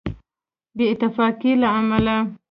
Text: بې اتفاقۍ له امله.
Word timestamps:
بې 0.75 0.85
اتفاقۍ 0.93 1.51
له 1.61 1.67
امله. 1.79 2.17